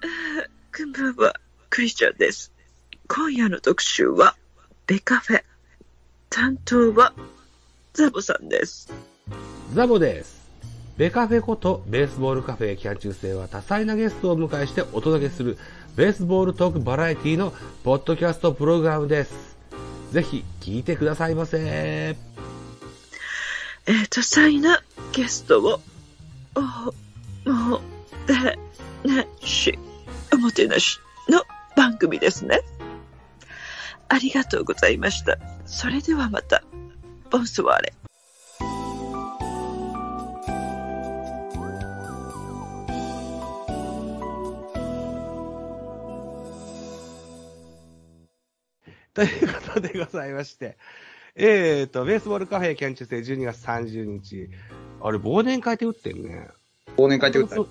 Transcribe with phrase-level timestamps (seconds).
[0.00, 1.34] こんばんは、
[1.70, 2.52] クリスチャンです。
[3.08, 4.36] 今夜の特集は、
[4.86, 5.42] ベカフェ。
[6.30, 7.12] 担当は、
[7.94, 8.92] ザボさんです。
[9.74, 10.38] ザボです。
[10.96, 15.58] ベカフェことベースボールカフェ期間中制は多彩なゲストをお迎えしてお届けする
[15.96, 17.52] ベースボールトークバラエティの
[17.82, 19.56] ポッドキャストプログラムです。
[20.12, 21.58] ぜひ聞いてくださいませ。
[21.60, 24.80] えー、多彩な
[25.12, 25.80] ゲストを、
[27.46, 27.80] お、も
[28.26, 28.58] て
[29.04, 29.78] なし、
[30.32, 31.42] おもてなしの
[31.76, 32.60] 番組ですね。
[34.08, 35.38] ありがとうございました。
[35.66, 36.62] それではまた、
[37.30, 37.92] ボンスワーレ。
[49.14, 50.78] ということでございまして、
[51.34, 54.48] えーと、ベースボールカフェ期間中制12月30日、
[55.00, 56.48] あれ、忘年会って打ってんね。
[56.96, 57.68] 忘年会ってこと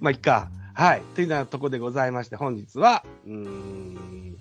[0.00, 0.50] まあ、いっか。
[0.74, 1.02] はい。
[1.14, 4.36] というようなところでございまして、本日は、うーん、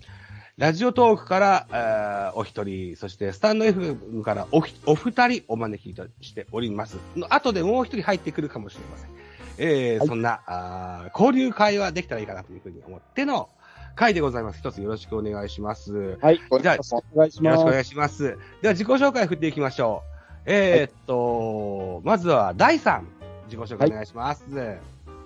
[0.57, 6.97] ラジオトークから、えーお一人、そしてスタンド F からおひお二人お招きとしております。
[7.15, 9.09] の後でもう一人入ってくるかもしれません。
[9.57, 13.49] えーそんなあー交流会はできたらいいかなというふうに思っての
[13.95, 14.59] 会でございます。
[14.59, 16.17] 一つよろしくお願いします。
[16.19, 16.41] はい。
[16.61, 16.77] じゃあ
[17.13, 17.43] お願いします。
[17.45, 18.37] よろしくお願いします。
[18.61, 20.13] では自己紹介振っていきましょう。
[20.45, 23.01] えーっと、まずは第3、
[23.45, 24.43] 自己紹介お願いします。
[24.49, 24.79] はい、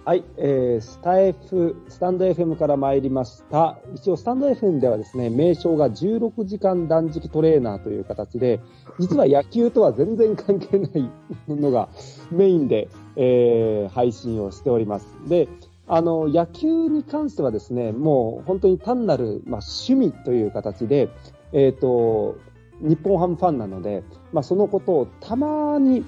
[0.08, 3.77] はいえー、スタ F、スタンド FM から参りました。
[3.94, 8.61] 一応、スタンド FM ではですね、名称が16時間断食トレーナーという形で、
[9.00, 11.11] 実は野球とは全然関係ない
[11.50, 11.89] のが
[12.31, 15.08] メインで、えー配信をしております。
[15.28, 15.50] で、
[15.88, 21.09] あの、野球に関してはですね、もう本当に単なる、まあ、趣味という形で、
[21.52, 22.38] えっ、と、
[22.80, 26.05] 日本ハムファンなので、まあ、そのことをたまに、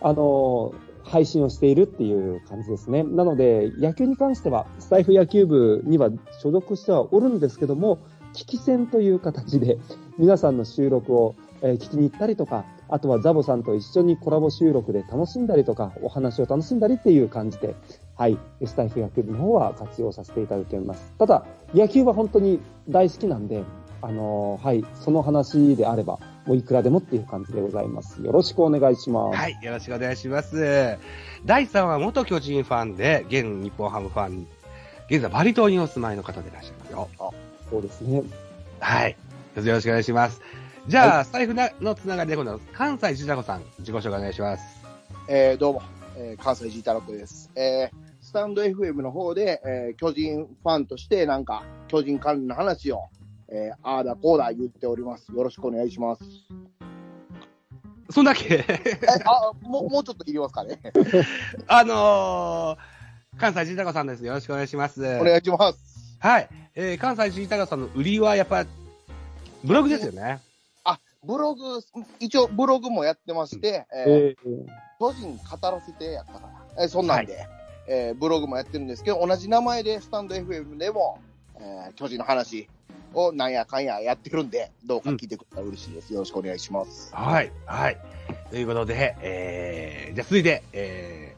[0.00, 0.72] あの、
[1.10, 3.02] 配信をしているっていう感じですね。
[3.02, 6.08] なので、野球に関しては、スタイフ野球部には
[6.40, 7.98] 所属してはおるんですけども、
[8.32, 9.78] 聞き戦という形で、
[10.18, 17.74] 皆さんの収録を、聞きに行ったりとか、あとはザボさんと一緒にコラボ収録で楽しんだりとか、お話を楽しんだりっていう感じで、
[18.16, 21.12] はい、スタイフ野球部の方は活用させていただいております。
[21.18, 21.44] ただ、
[21.74, 23.64] 野球は本当に大好きなんで、
[24.02, 28.22] あのーはい、その話であれば、もういくらでもっていう感じでございます。
[28.22, 29.36] よろしくお願いします。
[29.36, 30.98] はい、よろしくお願いします。
[31.44, 34.46] 第3は元巨人ファンで、現日本ハムファン、
[35.10, 37.08] 現在バリ島にお住まいの方でいらっしゃいますよ。
[37.70, 38.22] そうですね。
[38.80, 39.16] はい。
[39.54, 40.40] どうぞよろしくお願いします。
[40.88, 44.62] じゃあ、スタイフなのつながりで今度は関西ジダコさん、自己紹介お願いします。
[45.28, 45.82] えーどうも、
[46.16, 47.50] えー関西ジータロックです。
[47.54, 53.08] えースタンド FM の方で、えー巨人ファンとして、なんか、巨人関連の話を、
[53.50, 55.32] えーああだこうだ言っております。
[55.32, 56.22] よろしくお願いします。
[58.10, 58.64] そんだけ？
[58.66, 58.66] え、
[59.24, 60.80] あ、もう、もうちょっといりますかね。
[61.68, 64.24] あのー、関西ジダコさんです。
[64.24, 65.00] よろしくお願いします。
[65.20, 66.16] お願いします。
[66.18, 66.48] はい。
[66.74, 68.66] えー、関西ジダコさんの売りはやっぱ、
[69.64, 70.40] ブログですよね。
[70.82, 71.80] あ、ブログ、
[72.18, 74.66] 一応ブログもやってまして、えーえー
[74.98, 77.46] 巨人語らせてやったから、えーそんなんで、
[77.86, 81.18] えーブログもやってるんですけど、同じ名前でスタンド FM でも、
[81.58, 82.68] えー巨人の話
[83.14, 86.12] をなんやかんややってるんで、どうか聞いてくれたら嬉しいです。
[86.12, 87.14] よろしくお願いします。
[87.14, 87.52] はい。
[87.66, 87.98] はい。
[88.50, 91.36] ということで、えー、じゃあ続いて、え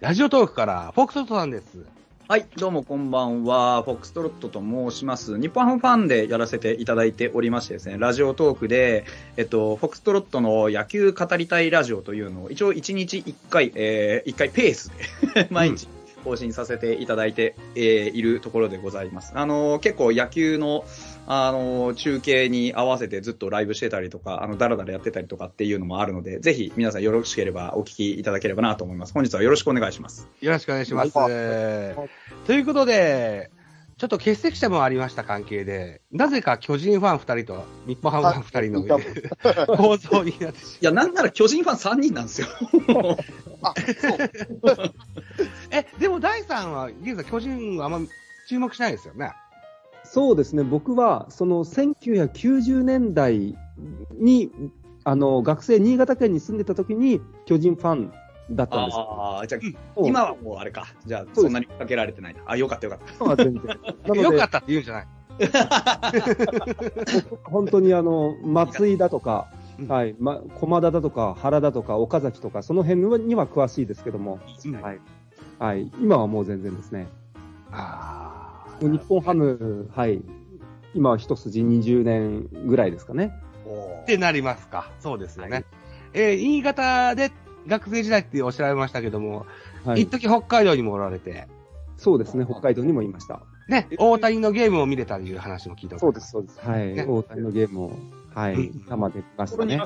[0.00, 1.94] ー、ラジオトークから、フォックストロットさんです。
[2.26, 3.82] はい、どうもこんばんは。
[3.82, 5.38] フォックストロットと申します。
[5.38, 9.04] 日本ハムファンでやらせていただいておりましてですね、ラジオトークで、
[9.36, 14.90] えっと、フォックストロットの野球語りたいラジオというのを、一応1日1回、えー、1回ペース
[15.34, 15.86] で 毎日
[16.24, 19.32] 更新させていただいて、えーいるところでございます。
[19.34, 20.84] あの、結構野球の、
[21.26, 29.12] あの、中継に合わせてずっとライブしてたりとか、あの、だらだらやってたりとかっていうのもあるので、ぜひ皆さんよろしければお聞きいただければなと思います。
[29.12, 30.28] 本日はよろしくお願いします。
[30.40, 31.16] よろしくお願いします。
[31.16, 31.26] は
[32.46, 33.50] ということで、
[34.04, 42.48] ちょっと欠席者もありました関係で、なぜか巨人ファン2人と日本ハムファン2人の 構造になってしいや、なんなら巨人ファン3人なんですよ。
[43.62, 44.18] あ、そう。
[44.76, 44.94] まう。
[45.70, 48.00] え、でも第3は、現在巨人はあんま
[48.46, 49.32] 注目しないですよね。
[50.04, 53.56] そうですね、僕はその1990年代
[54.12, 54.52] に
[55.04, 58.12] あの学生、新潟県に住んでた時に巨人ファン
[58.50, 59.08] だったんですよ。
[59.10, 59.60] ああ、じゃあ、
[60.02, 60.86] 今はもうあれか。
[61.06, 62.40] じゃあ、そんなにかけられてないな。
[62.46, 63.44] あ、よかったよかった。
[63.44, 63.62] 全然。
[63.64, 63.76] な
[64.08, 65.06] のでよか、ったって言うんじゃない。
[67.44, 69.48] 本当にあの松井だとか
[69.80, 75.00] うん、はい、ま、駒田だとか、原だとか、岡崎とか、その辺には詳しいですけども、うんはい、
[75.58, 77.08] はい、今はもう全然ですね。
[77.72, 80.22] あもう日本ハム、はい、
[80.94, 83.32] 今は一筋20年ぐらいですかね。
[84.02, 84.90] ってなりますか。
[85.00, 85.50] そうですよね。
[85.50, 85.64] はい
[86.16, 87.32] えー新潟で
[87.66, 89.46] 学生時代っておっしゃられましたけども、
[89.84, 91.46] はい一時北海道にもおられて、
[91.96, 93.42] そうですね、北海道にもいました。
[93.68, 96.00] ね、大谷のゲームを見れたという話も聞いております。
[96.00, 96.60] そうです、そうです。
[96.60, 96.94] はい。
[96.94, 97.92] ね大谷のゲームを、
[98.34, 99.80] はいうん、生で見ましたね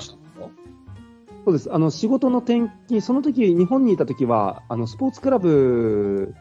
[1.44, 1.72] そうです。
[1.72, 6.34] あの、仕事の転勤、その時、日本にいた時は、あの、スポーツクラブ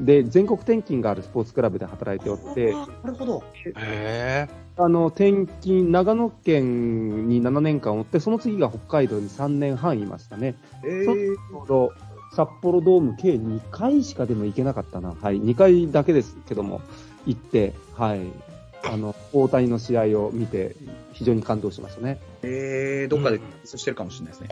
[0.00, 3.42] で、全国転勤があるスポーツクラブで働いておって、なるほど。
[3.76, 10.54] へあの、転勤、長野県に7年間おって、その次が北海道に3年半いましたね。
[10.84, 11.92] えそちょうど、
[12.34, 15.14] 札幌ドーム計2回しかでも行けなかったな。
[15.20, 15.40] はい。
[15.40, 16.80] 2回だけですけども、
[17.26, 18.20] 行って、はい。
[18.84, 20.76] あの、大谷の試合を見て、
[21.12, 22.20] 非常に感動しましたね。
[22.42, 24.48] えー、どっかでミスしてるかもしれないですね。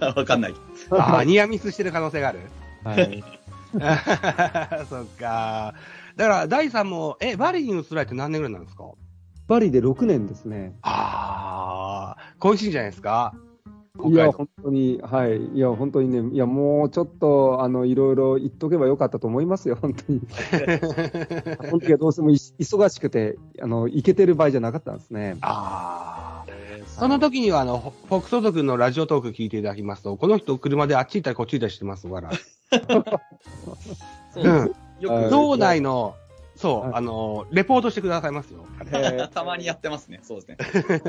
[0.16, 0.54] わかんない。
[0.90, 2.38] あ、ニアミスしてる可能性がある。
[2.84, 3.22] はい。
[4.88, 5.74] そっか。
[6.16, 8.84] だから、ダイさんも、え、バリに移られて何年ぐらいなんですか？
[9.48, 10.76] バリで6年ですね。
[10.82, 13.34] ああ、恋しいんじゃないですか？
[14.04, 15.36] いや、本当に、はい。
[15.48, 20.20] いや、本当にね、いや、もうちょっと、あの、いろいろ言っとけばよかったと思いますよ、本当に。
[21.70, 25.36] 本当にどうしてもい忙しくて、あの、行けてる場合じゃなかったんですね。
[25.42, 26.50] ああ。
[26.86, 27.78] その時には、あの、
[28.08, 32.30] フォックソト君のラジオトーク聞いていただきますと、この人車であっち行ったりこっち行ったりしてますから。
[34.32, 34.72] そううん。
[35.00, 35.24] よはい。
[35.24, 36.14] く、道内の、
[36.56, 36.90] そう、はい。
[36.94, 38.66] あの、レポートしてくださいますよ。
[38.92, 40.20] えたまにやってますね。
[40.22, 40.56] そうで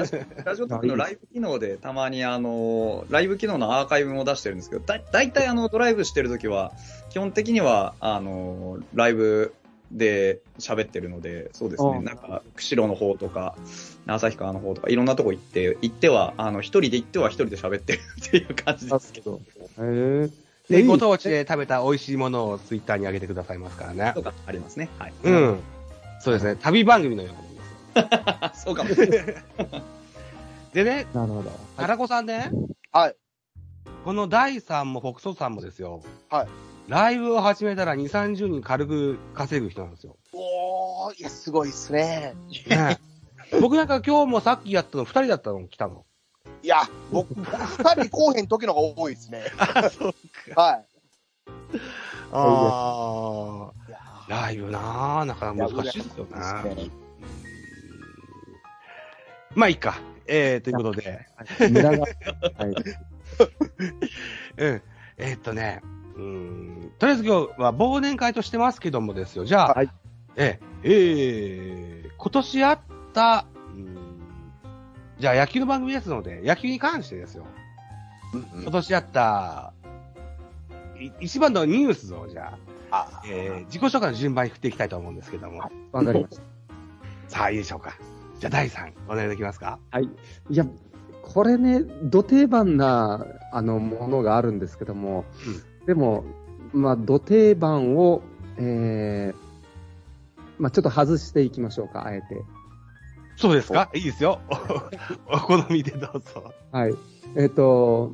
[0.05, 0.27] すね。
[0.45, 6.71] ラジオトークのライブ機能でたまにあの、ライブ機能のアーカイブも出してるんですけど、だだいたいあの、ドライブしてるときは、
[7.09, 9.53] 基本的には、あの、ライブ
[9.91, 11.97] で喋ってるので、そうですね。
[11.97, 13.55] あなんか、釧路の方とか、
[14.07, 20.29] 旭川の方とか、いろんなとこ行って、行っては、あの、一人で行っては一人で喋ってるっていう感じですけど、ー、え
[20.71, 24.23] で、ご当地で食べた美味しいものをツイッターに上げてくださいますからねと。
[24.23, 24.89] かありますね。
[24.97, 25.13] はい。
[25.23, 25.59] うん。
[26.21, 26.55] そうですね。
[26.55, 29.43] 旅番組のようなもんです そうかもしれない。
[30.73, 31.51] でね、なるほど。
[31.75, 32.51] タラコさんね、
[32.91, 33.15] はい。
[34.05, 36.01] この第3もフォクソさんもですよ。
[36.29, 36.47] はい。
[36.87, 40.17] ライブを始めたら2、30人軽く稼ぐ人なんですよ。
[40.33, 42.33] おー、いや、すごいっすね。
[42.67, 42.99] ね
[43.59, 46.05] 僕なんか今日もさっきやったの2人だったの来たの。
[46.63, 46.81] いや、
[47.11, 49.43] 僕、僕二人来おへん時の方が多いですね。
[49.57, 50.13] あ、そう
[50.55, 50.83] は
[52.31, 53.89] あい。
[53.89, 56.31] いやあ、ライブなあなかなか難しいですよね。
[59.55, 59.99] まあいいか。
[60.27, 61.27] えー、ということで。
[61.35, 61.47] はい。
[64.57, 64.81] うん。
[65.17, 65.81] えーっとね、
[66.15, 69.45] うーん、とりあえず今日は忘年会としてますけどもですよ。
[69.45, 69.89] じゃあ、はい
[70.37, 72.79] ええ、えー、今年あっ
[73.13, 73.45] た、
[75.21, 77.45] じゃあ野球の番組ですので、野球に関してですよ。
[78.33, 79.73] うん今年あった、
[80.99, 82.57] い一番のニュースをじゃ
[82.89, 85.59] あ、あえー、自己紹介の順番に振っていきたいと思うんですけども。
[85.91, 86.41] わかりました。
[87.27, 87.93] さあ、いいでしょうか。
[88.39, 89.77] じゃあ、第3、お願いできますか？
[89.91, 90.05] はい。
[90.05, 90.65] いや、
[91.21, 95.25] これね、土定番な、あの、ものがあるんですけども、
[95.85, 96.23] でも、
[96.73, 98.23] まあ、土定番を、
[98.57, 102.41] えー、まあ、ちょっと外していきましょうか、あえて。
[103.41, 103.89] そうですか？
[103.93, 104.39] いいですよ。
[105.29, 106.53] お お好みでどうぞ。
[106.71, 106.95] はい。
[107.35, 108.11] えっ、と、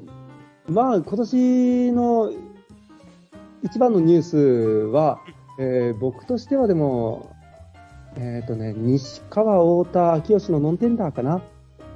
[0.70, 2.32] まあ、今年の
[3.64, 5.20] 一番のニュースは、
[5.60, 7.32] えー僕としてはでも、
[8.16, 11.42] えっ、とね、西川太田秋吉のノンテンダーかな。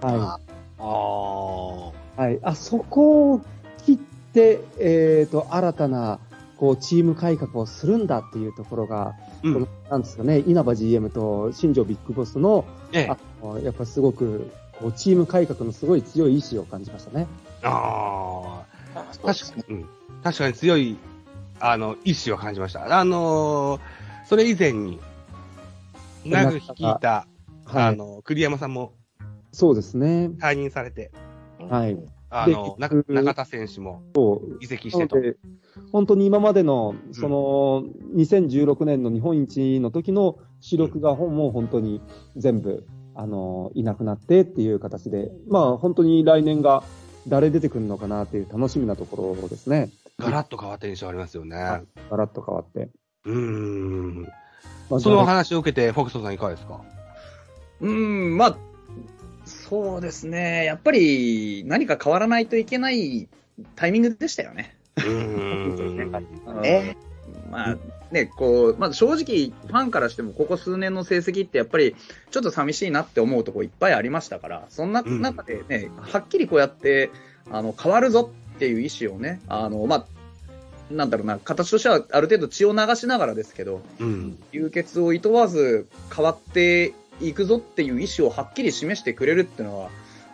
[0.02, 0.40] は
[0.80, 2.24] ああ。
[2.24, 2.28] い。
[2.28, 2.40] はい。
[2.44, 3.42] あそこを
[3.86, 3.98] 切っ
[4.34, 6.20] て、えっ、と、新たな、
[6.58, 9.14] こう、チーム改革をするんだっていうところが、
[9.90, 13.18] なんですかね、稲葉 GM と新庄ビッグボスの、ええあ。
[13.46, 17.28] のやっぱすごく、こう、チーム改革のすごい強い意志を感じましたね。
[17.64, 18.64] あ
[18.96, 19.04] あ。
[19.24, 19.90] 確かに、うん。
[20.24, 20.98] 確かに強い、
[21.60, 23.00] あの、意志を感じました。
[23.00, 23.82] あのー
[24.28, 24.98] それ以前に、
[26.24, 27.28] 長く率いた、
[27.66, 27.84] はい。
[27.84, 28.94] あの、栗山さんも
[29.52, 30.30] そうですね。
[30.40, 31.12] 退任されて、
[31.70, 31.98] はい。
[32.34, 33.04] あの、中
[33.36, 34.02] 田選手も
[34.62, 35.18] 移籍してと。
[35.92, 37.84] 本当に今までの、その、
[38.16, 42.02] 2016年の日本一の時の主力がもう本当に
[42.38, 42.86] 全部、
[43.16, 46.84] あの、いなくなってっていう形で、まあ本当に来年が
[47.28, 49.90] 誰出てくるのかなっていう楽しみなところですね。
[50.18, 51.56] ガラッと変わった印象ありますよね。
[52.10, 52.90] ガラッと変わって。
[53.26, 54.22] うーん。
[54.90, 56.80] まあそのお話を受けて、フォクソさんいかがですか？
[57.82, 58.58] うーん、まあ、
[59.72, 60.66] そうですね。
[60.66, 63.30] やっぱり何か変わらないといけない
[63.78, 64.76] タイミングでしたよね。
[66.62, 66.98] ね
[67.50, 67.78] まあ
[68.12, 71.96] ね、こう、まあ正直ファンからしてもここ数年の成績ってやっぱり
[72.32, 77.10] ちょっと寂しいなって思うとこいっぱいありましたから、そんなうん中でね、はっきりこうやって、
[77.50, 80.06] あの、変わるぞっていう意思をね、あの、まあ、
[80.94, 84.38] なんだろうな、形としてはある程度血を流しながらですけど、うん。
[84.52, 89.90] 流血をいとわず変わっていくぞっていう意思をはっきり示してくれるっていうのは、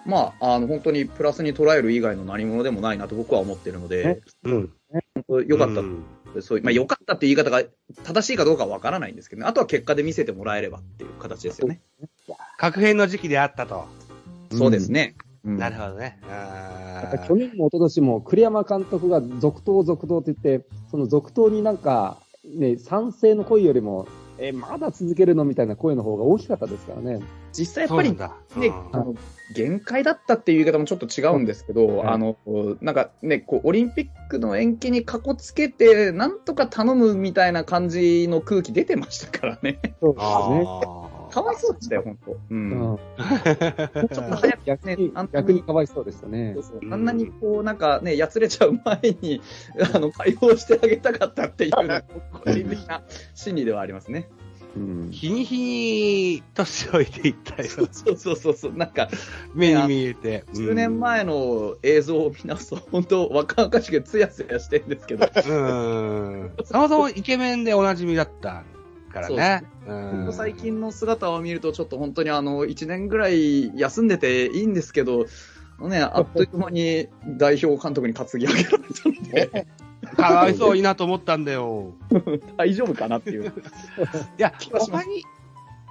[0.06, 4.72] まあ、あの、本当にプラスに捉える以外の何者でもないなと僕は思ってるので、うん。
[5.16, 6.04] 本当良かったうん
[6.42, 7.64] そういう、まあ良かったっていう言い方が
[8.04, 9.48] 正しいかどうかはわからないんですけどね。
[9.48, 11.82] あとは結果で見せてもらえればっていう形ですよね。
[12.58, 13.86] 確変の時期であったと。
[14.52, 15.16] そうですね。
[15.44, 16.20] うんなるほどね。
[16.30, 24.08] あ去年も一昨年も栗山監督が続投続投って言って、その続投になんか、ね、賛成の声よりも、
[24.40, 27.20] え、まだ続けるのみたいな声の方が大きかったですからね。
[27.54, 28.12] 実際やっぱり。
[28.12, 28.18] ね、
[28.68, 29.16] うんあの
[29.56, 32.38] 限界だったっていう言い方もちょっと違うんですけど、んあの、
[32.82, 39.80] なんかね、こう、オリンピックの延期にかこつけて、なんとか頼むみたいな感じの空気出てましたからね。
[40.02, 41.17] そうですね。
[41.30, 42.32] あかわいそうでしたよ、本当。
[42.32, 42.40] う。
[42.50, 46.64] うんん、ちょっと早く逆に逆ににかわいそうでしたねそう。
[46.64, 49.42] そうあんなにこう、なんかね、やつれちゃう前に、
[49.94, 53.04] あの、解放してあげたかったっていう個人的な
[53.36, 54.30] 心理ではありますね。
[54.76, 57.70] うんー日に日に年老いていったよ。
[57.70, 59.10] そうそうそうそう、なんか、
[59.56, 60.46] 目に見えて。
[60.54, 66.52] 10年前の映像を見直すと、本当若々しくツヤツヤしてるんですけど、うん。
[66.64, 68.64] そもそもイケメンでおなじみだった
[69.22, 69.64] からね。
[70.32, 75.26] 最近の姿を見ると、ちょっと本当にあの、1年ぐらい休んでていいんですけど、
[75.82, 77.08] ね、 あっという間に
[77.38, 79.68] 代表監督に担ぎ上げられたんで、
[80.16, 81.94] かわいそういなと思ったんだよ。
[82.58, 83.46] 大丈夫かなっていう。
[83.46, 83.52] い
[84.38, 85.24] や、他に、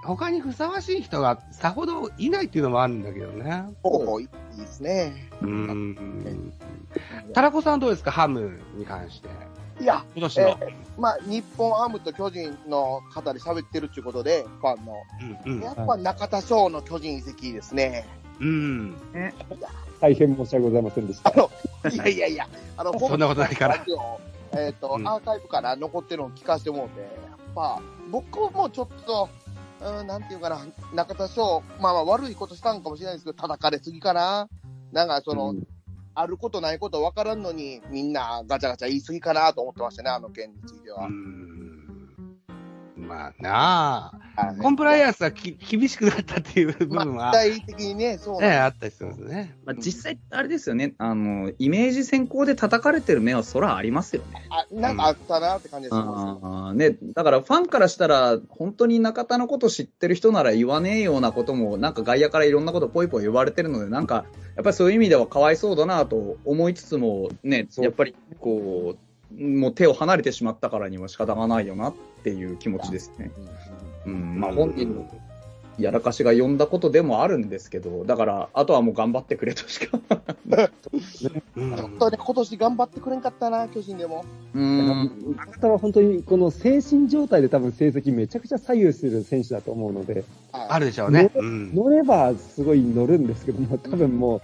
[0.02, 3.64] 他にふさわしい人がさほどいないっていうのもあるんだけどね。
[3.82, 5.28] おーいいですね。
[5.42, 6.52] うん。
[7.32, 8.10] タラコさんどうですか？
[8.12, 9.28] ハムに関して。
[9.80, 10.58] いや、今年の。
[10.98, 14.94] まあ、日本ハムと巨人の方で喋ってるっていうことで、ファンの。
[15.44, 18.06] うんうんやっぱ中田翔の巨人移籍ですね。
[18.40, 18.96] うん。
[20.00, 21.36] 大変申し訳ございませんでしたあ。
[21.36, 21.50] の、
[21.90, 23.84] いやいやいや、あの、 そんなことないから
[24.52, 27.08] えっ、と、うんアーカイブから残ってるのを聞かせてもらって、やっ
[27.54, 29.28] ぱ、僕もちょっと、
[29.80, 30.60] うん、なんていうかな、
[30.94, 34.48] 中田翔、まあまあ悪いことしたんかもしれないですけど、叩かれすぎかな。
[34.92, 35.66] なんかその、うん
[36.16, 41.06] あることないこと分からんのに、みんなガチャガチャ言い過ぎかなと思ってましたね、あの件については。
[41.06, 41.45] うん
[43.16, 49.56] まあなあ、はいコンプライアンスがき厳しくなったっていう部分は、まあ、具体的にね、そうね、あったりするんですね。
[49.64, 54.46] まあ、実際、あれですよね、あの、イメージ先行で叩かれてる目はそらありますよね。
[54.50, 73.30] あ、なんかあったなって感じです、ね、だからファンからしたら、本当に中田のこと知ってる人なら言わねえようなことも、なんか外野からいろんなことポイポイ言われてるので、なんか、やっぱりそういう意味ではかわいそうだなと思いつつも、ね、やっぱりこう、もう手を離れてしまったからには仕方がないよなっていう気持ちですね。
[74.06, 75.08] うん、まあ本人の
[75.78, 79.98] やらかしが呼んだことでもあるんですけど、だから、あとはもう頑張ってくれとしか。
[81.56, 84.24] うん本当に今年頑張ってくれんかったな、巨人でも。
[84.54, 85.36] うん。
[85.36, 91.30] 中田は本当にこの精神状態で多分成績めちゃくちゃ左右する選手だと思うので、はいあるでしょうね。
[91.34, 94.42] うん乗ればすごい乗るんですけども、多分もう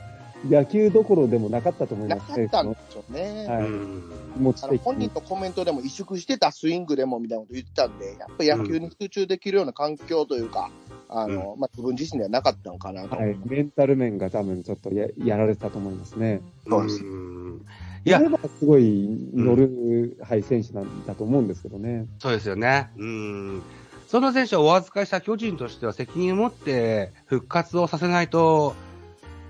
[0.48, 2.48] 野球どころでもなかったと思いなますね。
[2.48, 3.46] かったんでしょうね。
[3.48, 4.78] はいうん持ち。
[4.78, 10.70] 本人のコメントでも萎縮してたスイングでもみたいなこと言ってたんで、やっぱり野球に集中できるような環境というか、
[11.08, 13.16] あの、まあ、自分自身ではなかったのかなと。
[13.16, 16.40] はい、メンタル面が多分ちょっとややられてたと思いますね。
[16.66, 17.66] そうですうん
[18.04, 22.06] いや乗、ればすごい乗る、はい、選手なんだと思うんですけどね。
[22.18, 22.90] そうですよね。
[22.96, 23.62] うん。
[24.08, 28.74] その選手をお預かりした巨人としては責任を持って復活をさせないと、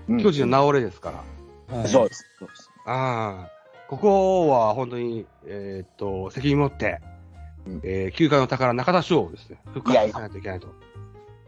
[0.07, 1.23] 巨人の治れですか
[1.69, 1.77] ら。
[1.77, 2.25] はい、そうです。
[2.39, 2.71] そうです。
[2.85, 3.63] ああ。
[3.87, 6.99] ここは本当に、えーっと、責任持って、
[7.67, 10.67] うんえー、休暇の宝中田翔をですね、復活させないといけないと。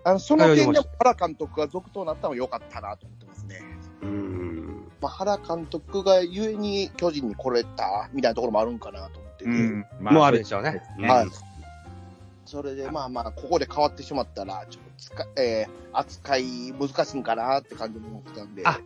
[0.03, 3.61] あの、その点でも原監督が続投になったのは良かったなと思ってますね。
[4.03, 4.91] うん。
[5.01, 9.49] まあ、原監督がゆえに巨人に来れたみたいなところもあるんかなと思ってて。
[9.49, 9.85] うん。
[10.01, 10.83] もうあるでしょうね。
[10.99, 11.27] うんはい。
[12.45, 18.63] それで、まあまあ、ここで変わってしまったら、ちょっとつか、えー、扱い難しいんかなって感じも思ってたんで。
[18.65, 18.79] あ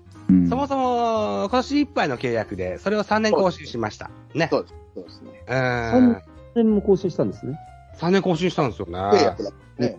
[0.50, 4.12] そもそも、今年いっぱいの契約で、それを3年更新しました。
[4.36, 4.48] ね。
[4.52, 4.76] そうです。
[4.96, 5.44] そうですね。
[5.48, 5.56] うん。
[5.56, 6.22] 3
[6.56, 7.58] 年も更新したんですね。
[7.98, 9.24] 3年更新したんですよ契ね。
[9.24, 9.98] 約だったね。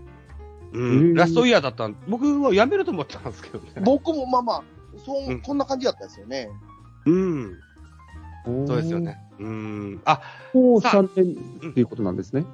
[0.73, 1.15] うん。
[1.15, 3.73] ラストイヤーだったん僕は辞めると思ったんですけどね。
[3.83, 4.63] 僕もまあまあ、
[5.05, 6.49] そうんう、そんな感じだったですよね。
[7.07, 7.57] うん。
[8.67, 9.19] そうですよね。
[9.41, 10.01] うん。
[10.05, 10.21] あ、
[10.55, 12.45] もうさあ3年っていうことなんですね。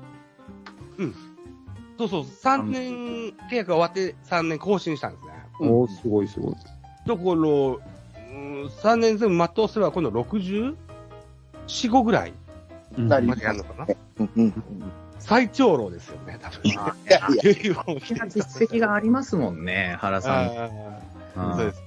[1.98, 2.92] そうそう、3年
[3.50, 5.32] 契約が終わって3年更新したんですね。
[5.60, 6.54] うんおーすごいすごい。
[7.06, 7.80] ところ、
[8.14, 10.76] うん、3年全部全うすれば今度64、
[11.66, 12.32] 5ぐらい
[12.96, 14.64] なりまでやるのかなうんうん。
[15.18, 16.60] 最長老ですよね、多分。
[16.64, 20.48] いやいや、結構大きな実績がありますもんね、原さん。
[21.56, 21.80] そうです。
[21.80, 21.86] うん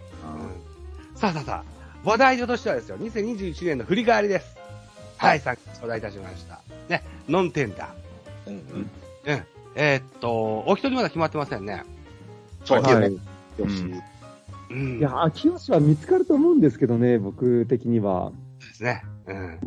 [1.20, 4.56] さあさあさあ、話題としてはですよ、2021年の振り返りです。
[5.18, 6.62] はい、さっき頂戴いたしました。
[6.88, 8.50] ね、ノンテンダー。
[8.50, 8.89] うんうん。
[9.25, 9.44] うん。
[9.75, 11.83] えーっと、お一人まだ決まってませんね。
[12.65, 13.13] そうはい。
[13.13, 13.19] よ
[13.69, 13.83] し。
[14.71, 14.99] うん。
[14.99, 18.31] いや、秋吉は見つかると思うんですけどね、僕的には。
[18.59, 19.03] ですね。
[19.27, 19.59] うん。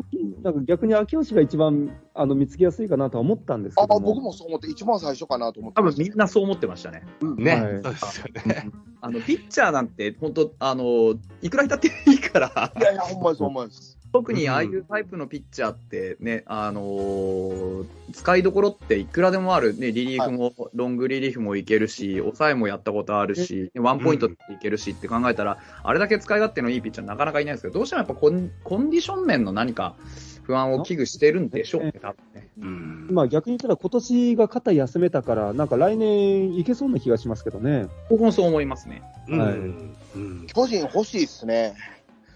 [0.43, 4.13] なんか逆に秋吉が一番あの見つけやすいかなとは思ったんですけあ、ども。
[4.13, 6.03] 僕もそう思って、一番最初かなと思って多ました。
[6.03, 7.03] 分みんなそう思ってましたね。
[7.37, 8.69] ね、はいそうですよね。
[9.01, 13.97] あの、ピッチャーなんて、本当あの、いくらだっていいからい、やいや、ほんまにそう思います。
[14.13, 19.75] 特にああいうタイプのピッチャーってね、あのー使いどころっていくらでもある。
[19.75, 29.95] ね、リリーフも、ロングリリーフもいけるし、抑えもやったことあるし、ワンポイントっていけるしって考えたら、あれだけ使い勝手のいいピッチャーなかなかいないですけど、どうしてもやっぱコンコンディション面の何か
[30.43, 32.47] 不安を危惧してるんでしょうね、多分ね。
[32.59, 37.87] うんまあ逆に言ったら今年が肩休めたから、なんか来年いけそうな気がしますけどね。
[38.11, 39.01] 僕もそう思いますね。
[39.27, 41.73] うんはいうん巨人欲しいっすね。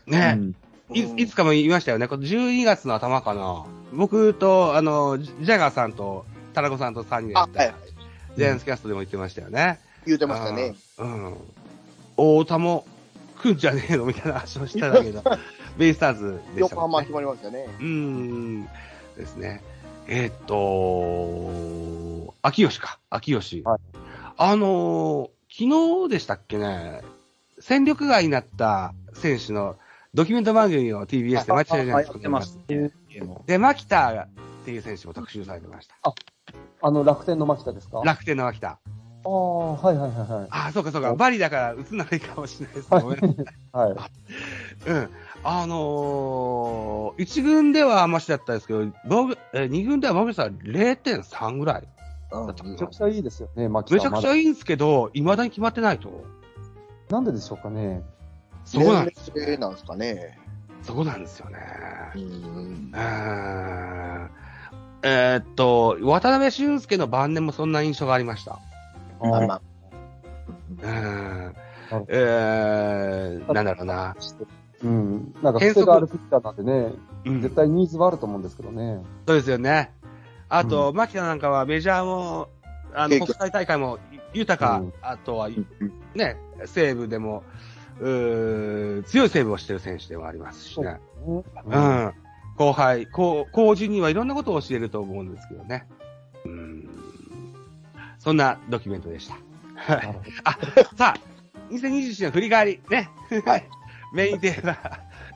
[0.07, 0.55] ね、うん
[0.93, 2.07] いいつかも言いましたよね。
[2.07, 3.65] この12月の頭かな。
[3.93, 7.75] 僕と、あの、ジジャガーさんと、タラコさんと3人でった、はいはい。
[8.37, 9.79] ジャイアンツキャストでも言ってましたよね。
[10.05, 10.75] 言うてましたね。
[10.99, 11.33] うん。
[12.11, 12.85] 太田も
[13.41, 14.05] 来んじゃねえの？
[14.05, 15.23] みたいな話をしたんだけど、
[15.77, 17.11] ベイスターズでしたね横浜決。
[17.11, 17.67] まりましたね。
[17.79, 18.63] うーん。
[19.17, 19.61] ですね。
[20.07, 22.99] えーっと、秋吉か。
[23.09, 23.61] 秋吉。
[23.63, 23.79] はい
[24.39, 27.01] あのー昨日でしたっけね、
[27.59, 29.75] 戦力外になった選手の
[30.17, 32.17] ドキュメント番組を TBS で待ち合いじゃないですか。
[32.17, 32.59] やってます。
[33.45, 35.95] で、牧田っていう選手も特集されてました。
[36.81, 38.01] あの楽天の牧田ですか？
[38.03, 38.69] 楽天の牧田。
[38.69, 38.79] あ
[39.29, 40.47] あ、はいはいはいはい。
[40.49, 41.13] ああ、そうかそうか。
[41.13, 43.45] バリだから打つならいいかもしれないですごめんなさい
[43.77, 43.95] はい。
[44.87, 45.09] うん。
[45.43, 51.83] あのー、1軍ではマシだったんですけど、えー、2軍では防御率は0.3ぐらい。
[52.31, 56.25] うんめちゃくちゃいいですよね、めちゃくちゃいいんですけど、未だに決まってないと。
[57.09, 58.03] なんででしょうかね。
[58.67, 60.37] そこなんですなんですかね。
[60.83, 61.57] そこなんですよね。
[62.15, 62.91] うん。
[65.03, 68.59] えーっと、渡辺俊介の晩年もそんな印象がありました。
[69.21, 69.61] まあまあ。
[70.81, 71.55] うーん。
[72.09, 74.15] えー、なんだろうな。
[74.83, 75.33] うん。
[75.41, 76.93] なんか、癖があるピッチャーなんでね、
[77.25, 79.01] うん絶対ニーズはあると思うんですけどね。
[79.25, 79.93] そうですよね。
[80.49, 82.49] あと、う牧田なんかはメジャーも、
[82.93, 83.99] あの、国際大会も
[84.33, 85.49] 豊か、うんあとは、
[86.15, 87.43] ね、西武でも、
[87.99, 90.99] うー強いセーブをしてる選手ではありますしね。
[91.25, 92.13] ううん。
[92.57, 95.87] 後輩、後、後人にはいろんなことを教えると思うんですけどね。
[96.45, 96.89] うん。
[98.19, 99.35] そんなドキュメントでした。
[99.75, 100.57] はない あ、
[100.95, 101.17] さあ、
[101.71, 103.09] 2021年の振り返り、ね。
[103.45, 103.69] はい。
[104.13, 104.77] メインテーマ。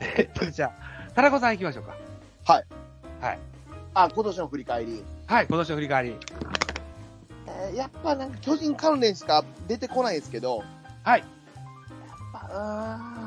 [0.16, 1.94] えっと、じゃあ、タラコさん行きましょうか。
[2.52, 2.64] はい。
[3.20, 3.38] はい。
[3.94, 5.04] あ、今年の振り返り。
[5.26, 6.16] はい、今年の振り返り。
[7.46, 10.62] えーやっぱなんか巨人関連しか出てこないんですけど、
[11.04, 11.24] はい。
[12.34, 13.21] あー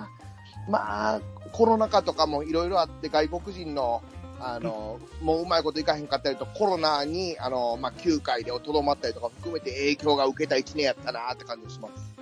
[0.67, 4.01] まあ、コロナ禍とかもいろいろあって、外国人の、
[4.39, 12.13] あの、もううまいこといかへんかったりと、コロナに、あの、まあ、9回でとどまったりとか含めて影響が受けた1年やったなって感じがします。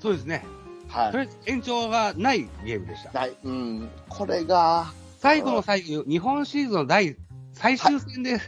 [0.00, 0.44] そうですね。
[0.88, 1.18] はいと。
[1.18, 3.18] りあえず延長がないゲームでした。
[3.18, 3.88] はい、うん。
[4.08, 7.16] これが、最後の最後、日本シリーズの第、
[7.54, 8.38] 最終戦で、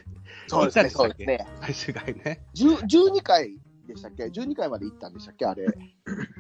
[0.47, 1.47] そうですね、そうですね。
[1.61, 2.41] 最終回ね。
[2.55, 3.57] 10 12回
[3.91, 5.45] でしたっけ ?12 回まで行ったんでしたっけ？
[5.47, 5.67] あれ。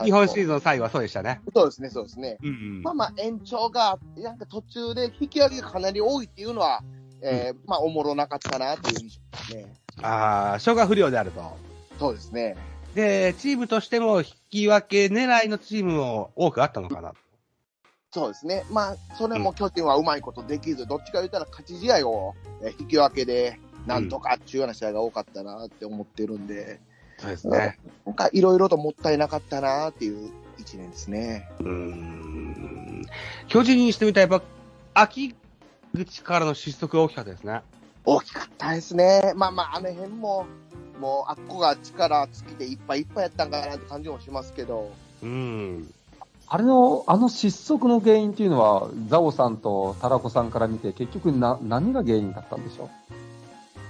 [0.05, 1.41] 日本シリーズの最後はそうでしたね。
[1.55, 2.39] そうですね、そうですね。
[2.43, 6.83] うんうんまあまあ延長が、なんか途中で引き上げがかなり多いっていうのは、
[7.23, 9.75] えーまあおもろなかったなっていう印象ですね。
[10.03, 11.43] ああ、消化不良であると。
[11.99, 12.57] そうですね。
[12.95, 17.13] で、チームとしても引き分け狙いのチームも多くあったのかな。
[18.13, 18.65] そうですね。
[18.73, 26.81] まあ、それも巨人はうまいことできず、どっちか言ったら勝ち試合をえー引き分けで、なんとかっていうような試合が多かったなって思ってるんで、
[27.21, 27.79] そうですね。
[28.07, 31.49] なんかいろいろともったいなかったなっていう一年ですね。
[31.61, 33.03] うーん。
[33.49, 34.47] 巨人にしてみたらやっぱ、
[35.03, 35.35] 秋
[35.95, 37.61] 口からの失速が大きかったですね。
[38.05, 39.33] 大きかったですね。
[39.37, 40.47] まあまあ、あの辺も、
[40.99, 44.91] もうあっこが力尽きていっぱいいっぱいやったんかなって感じもしますけど、
[45.23, 45.91] うん。
[46.47, 52.91] あれの、あの失速の原因っていうのは、ザオさんとタラコさんから見て、結局な、何が原因だったんでしょ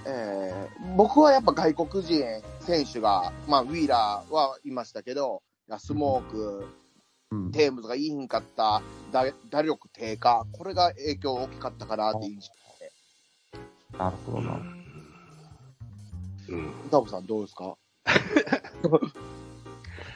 [0.06, 2.24] えー僕はやっぱ外国人
[2.60, 6.66] 選手が、まあ、ウィーラーはいましたけど、いやスモーク、
[7.30, 8.82] う、うん、テームズがいいひんかった
[9.12, 12.48] 打打力低下、これが影響大きかったかなっていう印象
[12.80, 12.92] で
[13.98, 14.54] なるほどな。
[16.48, 16.90] うん。
[16.90, 17.76] ダブさんどうですか？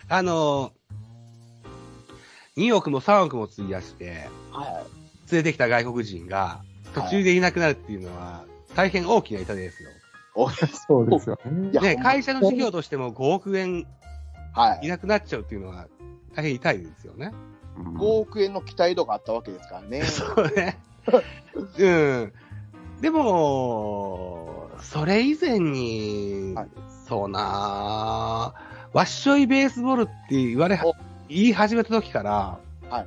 [0.08, 4.84] あのー、2億も3億も費やして、は
[5.30, 6.62] 連れてきた外国人が
[6.94, 8.44] 途中でいなくなるっていうのは、
[8.74, 9.90] 大変大きな痛手ですよ。
[10.88, 11.38] そうですよ
[11.80, 13.86] ね会社の事業としても5億円
[14.52, 14.88] はいい。
[14.88, 15.88] なくなっちゃうっていうのは、
[16.34, 17.32] 大変痛いですよね。
[17.76, 20.02] うん5億円の期待度があったわけですからね。
[20.06, 20.78] そうね。
[21.78, 22.32] うん。
[23.00, 26.68] でも、それ以前に、はい
[27.06, 27.40] そうな
[28.94, 30.94] わっしょいベースボールって言われお、
[31.28, 32.58] 言い始めた時から、
[32.88, 33.06] はい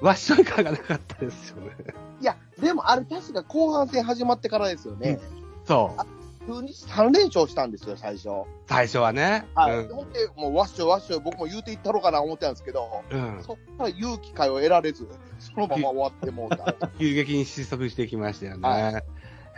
[0.00, 1.72] わっしょい感がなかったですよね。
[2.20, 5.18] いや、でもあれ確か後半戦始まってからですよね。
[5.66, 6.18] そう。
[6.48, 8.28] 中日3連勝したんですよ、最初。
[8.66, 9.46] 最初はね。
[9.54, 9.88] はい。
[9.88, 13.36] ほんで、もうわっしょいわっしょい僕も言うていったろうかな思ってたんですけど、うん。
[13.36, 13.44] うん。
[13.44, 15.06] そっから勇気会を得られず、
[15.38, 16.74] そのまま終わってもうた。
[16.98, 18.68] 急激に失速していきましたよね。
[18.68, 19.02] は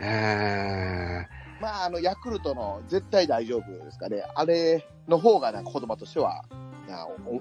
[0.01, 1.27] え
[1.61, 4.25] まあ、あの、ヤクルトの絶対大丈夫ですかね。
[4.35, 6.43] あれの方がなんか言葉としては、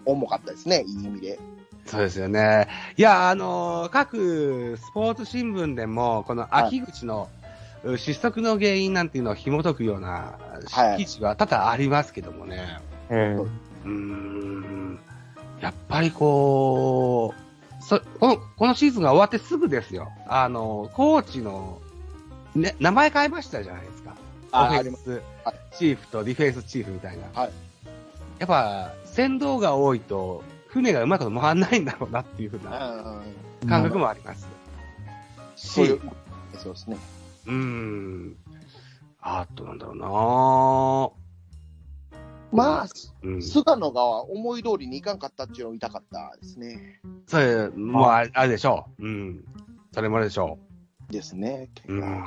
[0.04, 1.40] 重かったですね、いい意味で。
[1.86, 2.68] ー、そうですよね。
[2.96, 7.28] いや、あのー各スポーツ新聞でも、この秋口の、
[7.84, 10.38] う失速の原因なんていうのを紐解くような
[10.70, 12.78] はい記事は多々ありますけどもね。
[13.08, 13.42] ええ
[13.84, 14.98] うーん
[15.60, 17.34] やっぱりこ
[17.80, 20.10] う、そこの、このシーズンが終わってすぐですよ。
[20.26, 21.80] あの、コーチの、
[22.54, 24.14] ね、名前変えましたじゃないですか。
[24.52, 27.40] あオフェンありスはいチーフとディフェンスチーフみたいな。
[27.40, 27.50] はい
[28.38, 33.22] やっぱ、船頭が多いと、船がうまく回らないんだろうなっていうふうな
[33.62, 34.46] うん感覚もあります。
[35.56, 36.00] しそういう、
[36.58, 36.96] そうですね。
[37.46, 38.36] うーん。
[39.20, 41.14] あとなんだろ
[42.52, 42.84] まあ、
[43.22, 43.42] うなうん。
[43.42, 47.00] 菅野が思い通りにいかんかったっていうのを痛かったですね。
[47.26, 49.06] それ、もうあれあれでしょう。
[49.06, 49.44] うん。
[49.92, 50.58] それもあれでしょ
[51.10, 51.68] ですね。
[51.86, 51.92] う。
[51.92, 52.24] うん。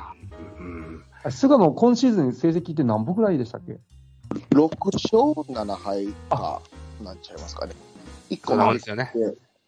[1.24, 1.32] うん。
[1.32, 3.80] 菅野、今シーズン成績って何歩ぐらいでしたっけ
[4.50, 5.18] ？6勝
[5.52, 6.62] 7敗か、
[7.02, 7.74] なんちゃいますかね。
[8.30, 9.12] 1そんなもん個なんですよね。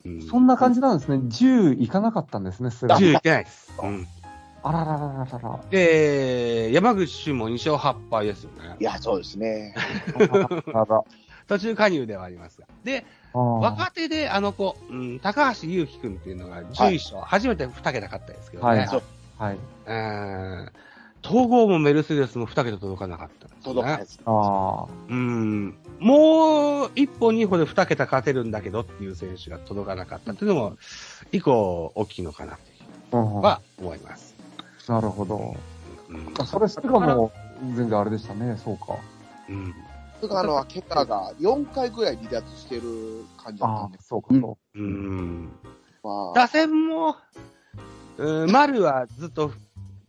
[0.05, 0.23] うん。
[0.23, 1.17] そんな感じなんですね。
[1.17, 3.01] 10いかなかったんですね、菅野。
[3.01, 3.73] 10いけないです。
[3.83, 4.07] うん。
[4.63, 5.61] あらららららら。
[5.71, 8.85] で、山口俊も2勝8敗ですよねい。
[8.85, 9.75] や、そうですね。
[11.47, 12.67] 途中加入ではありますが。
[12.83, 18.79] で、若手であの子、うん、高橋祐希君っていうのが11勝、初めて2桁勝ったんですけどね。
[18.79, 19.03] はいそう
[19.39, 19.59] はい。
[19.87, 20.73] うん
[21.27, 23.81] 統合もメルセデスも2桁届かなかったんですよね。
[23.83, 24.21] 届かないです。
[24.25, 24.87] ああ。
[25.09, 25.75] うん。
[25.99, 30.77] もう一歩二歩で2桁勝てるんだけどっていう選手が届かなかったっていうのも、
[31.33, 32.57] 以降大きいのかな
[33.11, 34.37] とうんは思います。
[34.87, 35.57] なるほど。
[36.09, 36.35] うん。
[36.39, 37.33] あそれ、菅野も
[37.75, 38.97] 全然あれでしたね、そうか。
[39.49, 39.75] うん。
[40.21, 45.53] 菅野は結果が4回ぐらい離脱してる感じだったんで、、そうか、うんそうん。
[46.05, 47.17] まあ、打線も、
[48.19, 49.51] うん、丸はずっと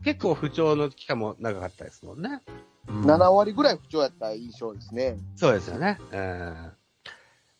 [0.07, 2.41] 結構不調の期間も長かったですもんね。
[2.87, 2.93] う。
[2.93, 5.17] うん7割ぐらい不調やった印象ですね。
[5.35, 5.99] そうですよね。
[6.13, 6.71] うん。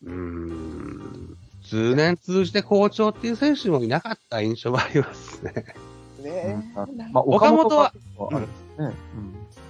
[0.06, 1.38] うん。
[1.62, 5.66] 通年通じて好調っていう選手もいなかった印象はありますね。
[6.24, 8.96] ねうんまあ、岡本は岡本あれですね。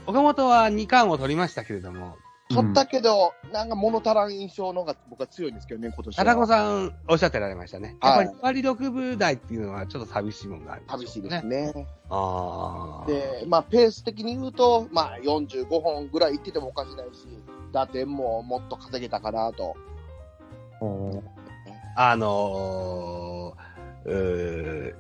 [0.06, 2.16] 岡本は2冠を取りましたけれども、
[2.62, 6.26] 取ったけど、なんか物足らん印象の方が僕は強いんですけどね、今年は。
[6.26, 7.96] 田中さんおっしゃってられましたね。
[8.02, 11.74] やっはいぱり2割6分台っていうのはちょっと寂しいものがあるん寂しいですね。
[12.10, 13.08] ああ。
[13.08, 17.28] で、まあ、ペース的に言うと、まあ、45本ぐらいいっててもおかしないし、
[17.72, 19.76] 打点ももっと稼げたかなと。
[20.82, 20.86] う
[21.18, 21.24] ん
[22.00, 24.94] あのー、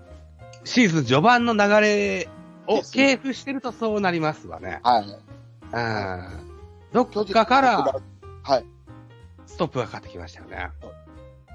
[0.63, 2.27] シーズン序盤の流れ
[2.65, 4.79] をね系譜してるとそうなりますわね。
[4.81, 5.05] はい。
[5.05, 6.46] うん。
[6.93, 8.01] どっかから
[8.43, 8.65] はい。
[9.45, 10.69] ストップがかかってきましたよね。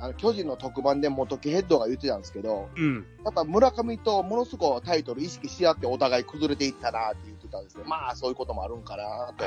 [0.00, 3.06] あの、巨人の特番で元木ヘッドが言ってたんですけど、うん。
[3.24, 9.44] やっぱ村上とものすごくタイトル意識し合ってお互い崩れていったなって言ってたんですけど、まあそういうこともあるんかなと。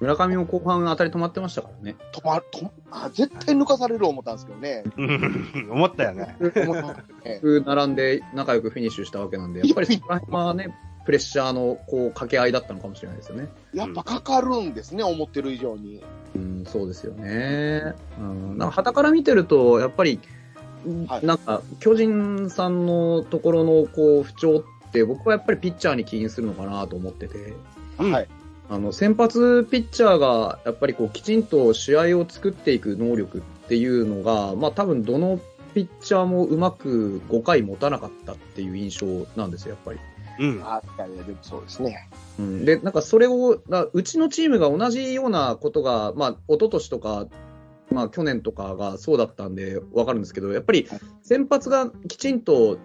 [0.00, 1.96] 村上も後半当たり止まってましたからね。
[2.12, 4.82] 止まる、とあ絶対抜かされる思ったんですけどね。
[4.96, 6.36] うん 思ったよね。
[7.24, 13.48] え並んで仲良くフィニッシュしたわけなんで、やっぱりそこら辺はね、プレッシャーのこう掛け合いだったのかもしれないですよね。
[13.74, 16.02] やっぱかかるんですね、思ってる以上に。
[16.34, 17.94] うん、そうですよね。
[18.18, 20.20] うん、なんか旗から見てると、やっぱり、
[21.06, 27.54] はいなんか、巨人さんのところのこう不調って、僕はやっぱりピッチャーに起因するのかなと思ってて、
[27.98, 28.28] うんはい。
[28.68, 35.38] あの、先発ピッチャーが、やっぱりこう、きちんと試合を作っていく能力っていうのが、まあ多分どの
[35.74, 39.98] ピッチャーもうまく5回持たなかったっていう印象なんですよ、やっぱり。
[40.38, 40.62] うん。
[40.64, 42.08] あいやいやでもそうですね。
[42.38, 47.26] うん、で、なんかそれを、だうちのチームが同じようなことが、まあ、一昨年とか、
[47.90, 50.88] まあ、去年とかがそうだったんで、わかるんですけど、やっぱり
[51.22, 52.78] 先発がきちんと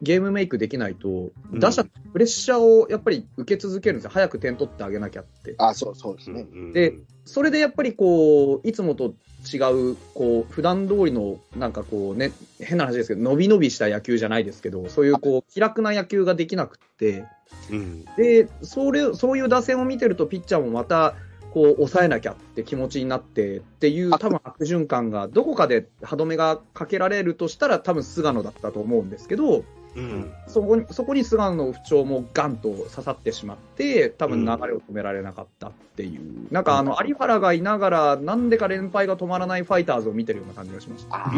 [0.00, 4.10] ゲームメイクできないと、うん打者、プレッシャーをやっぱり受け続けるんですよ。
[4.10, 5.54] 早く点取ってあげなきゃって。
[5.58, 6.46] あそうそうですね。
[6.72, 9.14] で、それでやっぱりこう、いつもと
[9.52, 9.56] 違
[9.92, 17.24] う、こう、普段通りの、なんかこうね、変な話ですけど、伸び伸びした野球じゃないですけど、そういうこう、気楽な野球ができなくって、
[17.70, 18.04] うん。
[18.16, 21.14] で、それ、そういう打線を見てると、ピッチャーもまた、
[21.52, 30.32] こう、抑えなきゃって気持ちになってっていう、多分悪循環が、どこかで歯止めがかけられるとしたら、多分菅野だったと思うんですけど、うん。
[30.46, 36.52] そこに、そこに菅野の不調もガンと刺さってしまって、多分流れを止められなかったっていう。
[36.52, 41.18] なんかあの、有原がいながら、なんでか連敗が止まらないファイターズを見てるような感じがしました。
[41.18, 41.30] か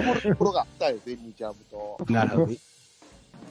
[0.00, 2.12] ぶ るところがあったよ、ベンニチャームと。
[2.12, 2.52] なるほど。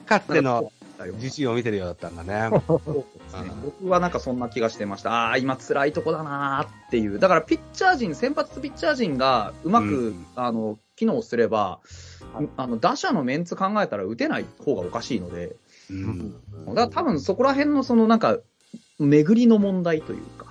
[0.06, 0.72] かつての
[1.14, 2.48] 自信を見てるようだったんだね。
[2.68, 5.12] 僕はなんかそんな気がしてました。
[5.12, 7.18] ああー、今辛いとこだなーっていう。
[7.18, 11.80] だからピッチャー陣、先発ピッチャー陣がうまく、うんあの、機能すれば、
[12.56, 15.56] あの、打者のメンツ考えたら打てない方がおかしいので、
[15.90, 16.32] うん。
[16.66, 18.38] だから多分そこら辺のそのなんか、
[19.00, 20.46] 巡りの問題というか。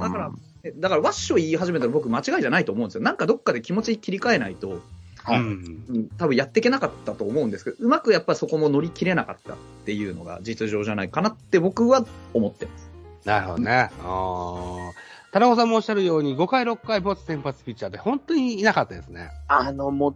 [0.00, 0.32] だから、
[0.62, 3.02] えだからワッショイ言い始めたら僕間違いじゃないと思うんですよ。
[3.02, 4.80] なんかどっかで気持ち切り替えないと、
[5.22, 12.90] はいうんうん多分やっていけなかったと思うんですけど、うまくやっぱりそこも乗り切れなかったっていうのが実情じゃないかなって僕は思ってます。
[13.26, 13.90] なるほどね。
[14.02, 19.30] あー田中さんもおっしゃるように、5回、6回、ボツ先発ピッチャーで本当にいなかったですね。
[19.48, 20.14] あの、もう、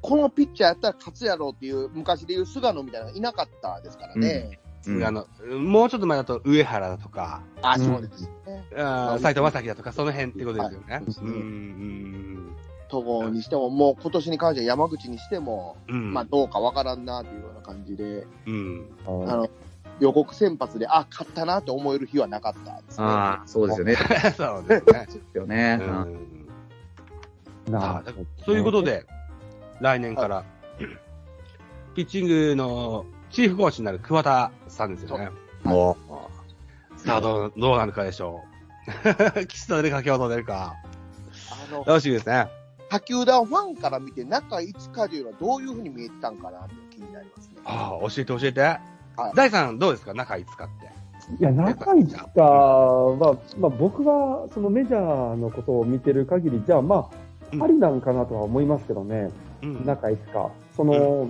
[0.00, 4.58] このピッチャーやったら勝つやろうっていう、昔でいう菅野みたいなのがいなかったですからね。
[4.64, 4.66] う
[4.98, 5.26] んあの、
[5.58, 8.64] もうちょっと前だと上原だとか、あ、うんそうですね。
[8.76, 10.94] あー斉藤正樹だとか、その辺ってことですよね。
[10.94, 12.56] はいうん、うん、
[12.88, 16.14] 戸郷にしても、もう今年に関しては山口にしても、うん。
[16.14, 18.88] まあどうかわからんなっていうような感じで、うん。
[19.06, 19.48] あの、
[20.00, 23.04] 予告先発で、あ、勝ったなって思える日はなかったですね。
[23.04, 23.96] ああ、そうですよね。
[24.36, 25.06] そうですね。
[25.06, 25.78] ですよね。
[25.80, 25.90] ううん
[27.68, 27.72] ん。
[27.72, 28.12] なあだ
[28.44, 29.06] そういうことで、
[29.80, 30.44] 来年から、
[31.94, 35.30] ピッチングのチーフコーチになる桑田さんですよね。
[35.62, 35.96] も
[36.96, 38.42] さあ、どう、どうなるかでしょ
[39.36, 39.46] う。
[39.46, 40.74] 岸田出るか、京都出るか。
[41.70, 42.48] あの、楽しみですね。
[42.90, 47.54] 他球団ファンから見て、中5日というのはどういうふうに見えてたんかなって気になりますね。
[47.64, 48.78] ああ、教えて教えて。
[49.20, 50.14] はい大さん、どうですか？
[50.14, 50.46] 中5日っ
[50.80, 50.90] て。
[51.38, 57.08] いや、中市かは、まあ、僕はそのメジャーのことを見てる限り、じゃあ、ま
[57.52, 59.30] うんあ、ありなんかなとは思いますけどね、
[59.62, 60.50] うん中5日。
[60.76, 61.28] その、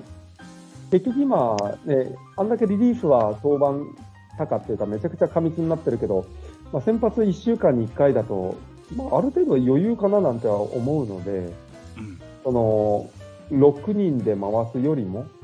[0.91, 3.85] 結局今、ね、あんだけリリーフは登板
[4.39, 6.25] 高っていうか、めちゃくちゃ過密になってるけど、
[6.73, 8.55] まあ、先発1週間に1回だと、
[8.97, 11.31] まあ、ある程度余裕かななんては思うので、
[11.99, 12.19] うん。
[12.43, 13.11] その、
[13.53, 15.40] 6人で回すよりも、うん。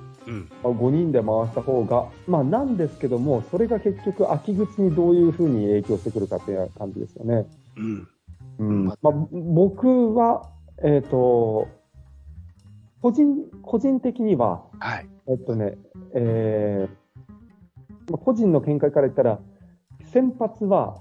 [0.62, 7.46] まあ、5人で回した方が、まあなんですけども、それが結局秋口にどういうふうに影響してくるかっていう感じですよね。
[7.76, 8.08] うん。
[8.58, 8.84] うん。
[8.86, 10.50] まあ僕は、
[10.82, 11.68] えっ、と、
[13.02, 15.08] 個人、個人的には、はい。
[15.28, 15.78] えっとね、
[16.14, 17.06] えー
[18.10, 19.40] まあ、個人の見解から言ったら、
[20.12, 21.00] 先発は、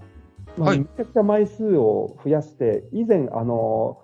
[0.57, 4.01] まあ、はいめちゃくちゃ枚数を増やして、以前、あの、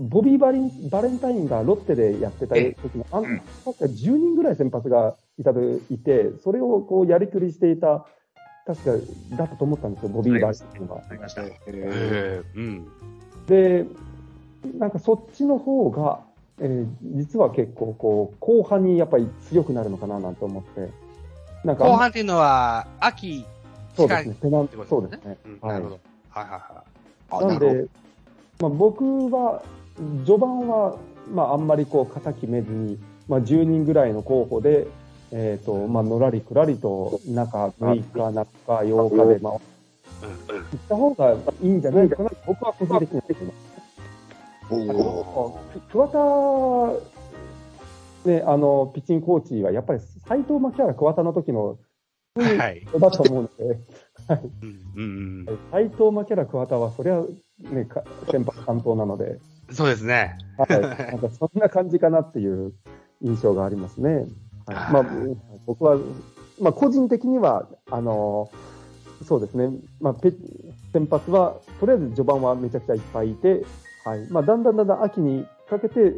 [0.00, 5.60] ボビーバリンバレンタインがロッテでやってたえ時の、あんうん確か10人ぐらい先発がいたと
[5.90, 8.06] いて、それをこうやりくりしていた、
[8.66, 10.96] 確かだったと思ったんですよ、ボビーバレンタインが。
[10.96, 11.42] ありました。
[11.44, 12.88] ええうん。
[13.46, 13.84] で、
[14.78, 16.20] なんかそっちの方が、
[16.60, 16.86] えー
[17.16, 20.88] 実は結構こう、後半にやっぱり強くなるのかななんて思って。
[21.62, 23.44] なんか、後半っていうのは、秋、
[23.94, 25.36] そうですね、ペナンってことそうですね。
[25.62, 26.00] なるほど。
[26.30, 26.84] はいはいは
[27.32, 27.86] あなんで、
[28.60, 29.62] まあ、僕は、
[30.24, 30.96] 序盤は、
[31.32, 34.86] まあ、あんまりこう、型決めずに、まあ、10人ぐらいの候補で、
[35.32, 38.46] えっ、と、まあ、のらりくらりと、中6日、中
[38.82, 39.56] 8日で、まあ、い。
[39.56, 39.60] うん。
[39.60, 39.60] 行
[40.76, 43.56] った方がいいんじゃないかな、僕は個人的には思います。
[45.90, 46.18] 桑田、
[48.30, 51.78] ね、あの、ピッチングコーチは、やっぱり斎藤牧原桑田の時の、
[52.36, 52.58] うん。
[52.58, 52.86] はい。
[52.98, 53.78] だと思うので、
[54.62, 54.80] うん。
[54.96, 57.22] うん斎藤牧原桑田は、そりゃ、
[57.58, 59.40] ね、か先発担当なので、うん。
[59.72, 60.36] そうですね。
[60.58, 62.72] はい、なんかそんな感じかなっていう
[63.22, 64.26] 印象がありますね。
[64.66, 65.06] はい、まあ、
[65.66, 65.96] 僕は、
[66.60, 68.50] まあ、個人的には、あの
[69.26, 70.32] そうですね、まあ、ペ
[70.92, 73.64] 先発は、とりあえず序盤はめちゃくちゃいっぱいいて、
[74.04, 76.14] はいまあ、だんだんだんだん秋にかけて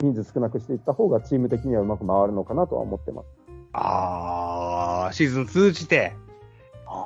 [0.00, 3.26] 人数少なくしていった方がチーム的にはうまく回るのかなとは思ってます。
[3.72, 6.14] ああ、シーズン通じて。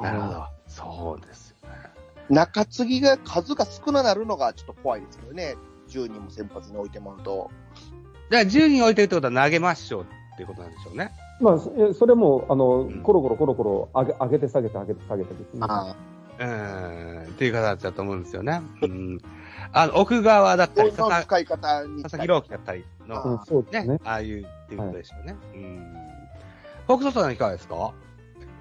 [0.00, 0.44] なるほど。
[0.68, 1.76] そうですよね。
[2.30, 5.56] 中継ぎが数が少ななるのがちょっと怖いですけどね。
[5.94, 7.50] 10人も先発に置いてもらうと。
[8.30, 11.12] じゃあ10人置いてるってことは投げましょうっていうことなんでしょうね。
[11.40, 15.60] まあ、そそれも、あのん、コロコロコロコロ上げ上げて下げて上げて下げてですね。
[15.62, 15.96] あ
[16.38, 17.22] うん。
[17.22, 18.60] っていう形だと思うんですよね。
[18.82, 19.20] うん。
[19.72, 25.36] あの、奥川だったり、の佐々木朗希だったりの、うん、そうですね。、ねああいうっていうことでしょうね。
[25.54, 25.94] うん。
[26.86, 27.92] フォークソフトさんいかがですか？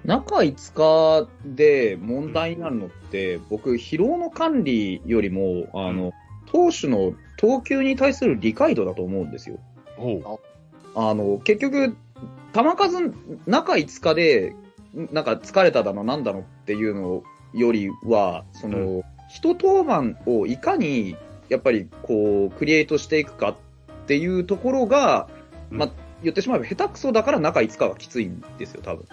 [0.04, 6.12] 中5日で問題になるのって、僕、疲労の管理よりも、あの、
[6.46, 7.14] 投手の
[7.44, 9.58] 投球に対する理解度だと思うんですよ。
[10.94, 11.94] あの、結局、
[12.54, 13.12] 球数、
[13.46, 14.54] 中5日で、
[15.12, 21.16] なんか疲れただの、なんだのっていうのよりは、その、一登板をいかに、
[21.50, 23.56] やっぱり、こう、クリエイトしていくかっ
[24.06, 25.28] ていうところが、
[25.70, 25.90] うんまあ、
[26.22, 29.06] 言ってしまえば下手くそだから中5日はきついんですよ、多分。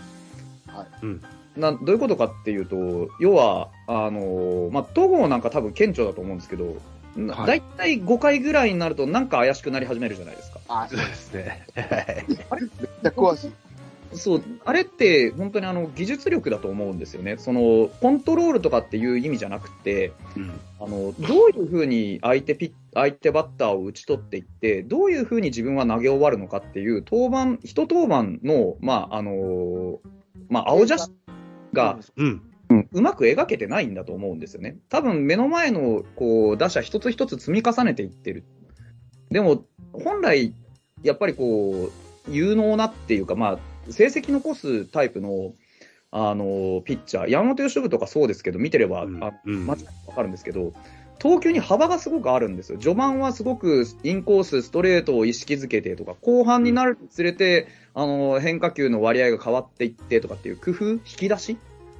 [1.02, 1.22] うん。
[1.58, 6.76] などういうことかっていうと、要は、あの、まあ、戸郷なんか多分顕著だと思うんですけど、はい
[7.18, 10.60] だいたい5回ぐらいになるとなんか怪しくなり始めるじゃないですか。
[10.68, 11.66] あ、そうですね。
[12.50, 12.70] はいめっ
[13.04, 13.52] ちゃ詳しい。
[14.14, 17.38] そう、あれって本当にあの技術力だと思うんですよね。
[17.38, 30.00] その、コントロールとかっていう意味じゃなくて、うんあの、どういうふうに相手ピッ、相手バッターを打ち取っていって、どういうふうに自分は投げ終わるのかっていう、登板、一登板の、まあ、あの
[30.50, 31.16] まあ、青写真
[31.74, 32.42] が、うん。
[32.72, 34.78] うんうまく描けてないんだと思うんですよね。
[34.90, 38.46] 多分目の前のこう打者一つ一つ積み重ねていってる。
[39.30, 40.54] でも、本来、
[41.04, 45.54] やっぱりこう、有能なっていうか、まあ、成績残すタイプの、
[46.12, 50.74] あの、ピッチャー、山本由伸とかそうですけど、見てれば、うんあうん間違いわかるんですけど、
[51.20, 52.80] 投球に幅がすごくあるんですよ。
[52.80, 61.58] 序盤はすごくインコース、ストレートを意識づけてとか、後半になるにつれて、あの、変化球の割合が変わっていってとかっていう工夫、引き出し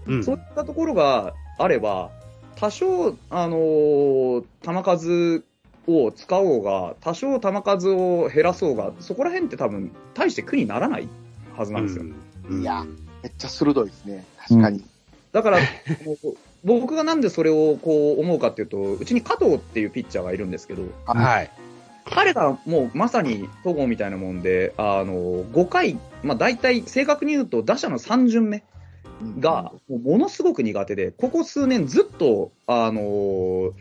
[0.08, 2.12] うんそういったところがあれば、
[2.56, 5.44] 多少、あのー球数
[5.88, 11.08] を使おうが、多少球数を減らそうが、そこら辺って多分、大して苦にならない
[11.56, 12.04] はずなんですよ。
[12.04, 12.86] うんいや
[13.24, 14.26] めっちゃ鋭いですね。
[14.48, 14.84] 確かに。
[15.32, 15.60] だから、
[16.66, 21.52] 僕がなんでそれをこう思うかっていうと、うちに加藤っていうピッチャーがいるんですけど、はい。
[22.06, 25.14] 彼がもうまさに戸郷みたいなもんで、あの、
[25.46, 28.64] 5回、まあ大体正確に言うと打者の3巡目
[29.40, 33.72] が、ものすごく苦手で、ここ数年ずっと、あのー、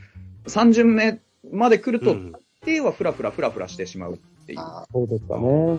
[0.46, 1.20] 3巡目
[1.52, 2.32] まで来ると、うん。
[2.62, 4.58] 大抵はフラフラフラフラしてしまうっていう、
[4.92, 5.78] そうですかね。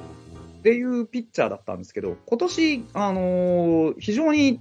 [0.63, 4.59] ていうピッチャーだったんですけど、今年、あのー非常に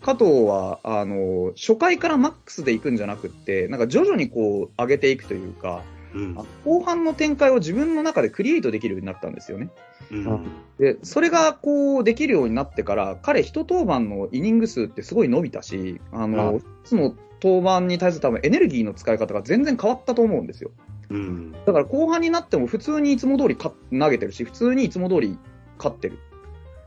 [0.00, 5.82] 加藤は、あのー初回からマックスで行くんじゃなくって、なんか徐々にこう上げていくというか、
[6.14, 9.70] うんあ後半の展開を自分の中でクリエイトできるようになったんですよね。
[10.10, 10.46] うん
[10.78, 20.70] で、それがこうできるようになってから、彼一登板のイニング数ってすごい伸びたし、ああの、一つの登板に対する多分エネルギーの使い方が全然変わったと思うんですよ。
[21.10, 25.38] うんだから後半になっても普通にいつも通りか投げてるし、普通にいつも通り
[25.78, 26.18] 勝ってる。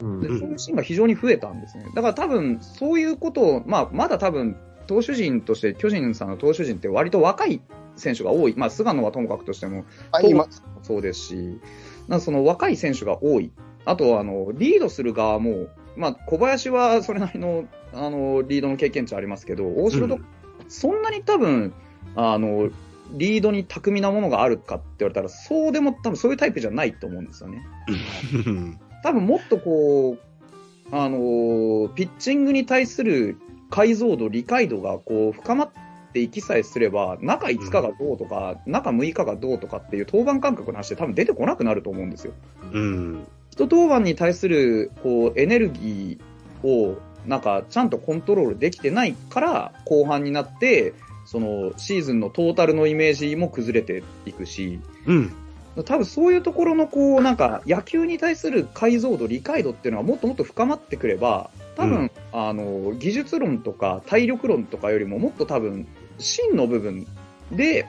[0.01, 1.85] うんでうんそういうシーンが非常に増えたんですね。
[1.95, 7.61] だから多分、そういうことを、まあ、まだ多分、投手陣として、巨人さんの投手陣って割と若い
[7.95, 8.53] 選手が多い。
[8.57, 10.47] まあ、菅野はともかくとしても、あ、今、
[10.83, 11.59] そうですし、
[12.07, 13.51] なんかその若い選手が多い。
[13.85, 20.25] あとは、あの、リードする側も、まあ、小林はそれなりの、あの、リードの経験値ありますけど、大城と、うん
[20.67, 21.73] そんなに多分、
[22.15, 22.69] あの、
[23.11, 27.65] リードに巧みなものがあるかって言われたら、そうでも多分そういうタイプじゃないと思うんですよね。
[28.45, 30.19] う ん多分もっとこう、
[30.91, 33.37] あのーピッチングに対する
[33.75, 35.69] 解像度、理解度がこう深まっ
[36.13, 42.31] ていきさえすれば、中5日がどうとか、中6日がどうとかっていう登板感覚の話って多分出てこなくなると思うんですよ。
[42.71, 50.93] うん一登板に対するこうエネルギーをなんかちゃんとコントロールできてないから後半になって
[51.25, 55.33] そのシーズンのトータルのイメージも崩れていくしうん
[55.83, 67.07] 多分そういうところのこうなんか野球に対する解像度理解度っていうのはもっともっと深まってくれば多分、うんあの技術論とか体力論とかよりももっと多分芯の部分
[67.51, 67.85] で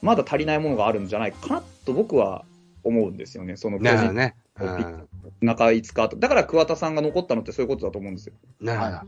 [0.00, 2.44] まだ足りないものがあるんじゃないかなと僕は
[2.82, 3.56] 思うんですよね。
[3.56, 4.34] その巨人ね。
[4.56, 5.08] うピッん
[5.40, 6.16] 中5日と。
[6.16, 8.34] だから桑田さんが残ったのってそういうことだと思うんですよ。
[8.60, 9.06] なるほ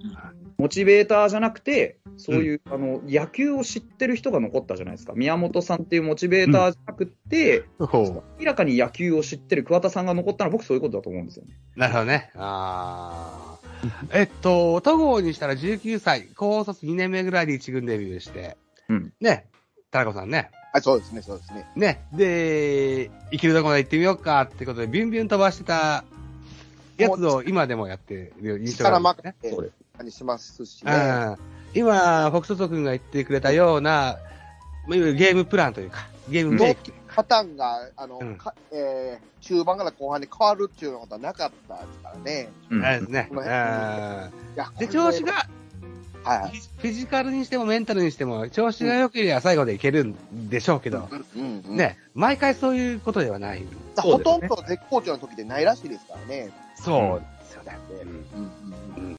[0.58, 5.12] モチベーターじゃなくて、そういう、あの、野球を知ってる人が残ったじゃないですか。
[5.14, 7.86] 宮本さんっていうモチベーターじゃなくて、ど。
[7.86, 11.58] ほ明らかに野球を知ってる桑田さんが残ったのは僕そういうことだと思うんですよね。
[11.76, 11.78] う。
[11.78, 12.30] なるほどね。
[12.36, 13.61] ああ。
[14.12, 18.56] えっと、戸郷にしたら19歳、高卒2年目ぐらいで一軍デビューして、
[18.88, 19.46] うんね、
[19.90, 20.50] 田中さんね。
[20.72, 21.66] あ、そうですね、そうですね。
[21.76, 26.04] ね、で、生きるとこまで行ってみようかってことで、ビュンビュン飛ばしてた
[26.96, 29.34] やつを今でもやってる印象があ力るね。
[29.40, 30.92] 任せそうでにしますしね。
[30.92, 34.18] うん今、フォクソト君が言ってくれたような、
[34.86, 37.01] まあいわゆるゲームプランというか、ゲームメイクというか。
[37.14, 42.48] パターンが、あの、うんかえー中盤から後半に変わるっていうようなことはなかったですからね。
[42.70, 43.28] うんですね。
[44.78, 45.48] で、調子が、
[46.22, 46.60] はい。
[46.78, 53.60] フィジカルにしてもメンタルにしても、調子が良ければ最後でいけるんでしょうけど、うんうん、ね、毎回そういうことではない。
[53.60, 56.50] ねほとんど絶好調の時でないらしいですからね。
[56.76, 57.76] そうですよね。
[57.90, 58.50] うんうん
[58.96, 59.02] うん